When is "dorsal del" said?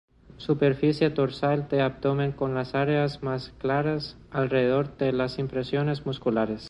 1.11-1.81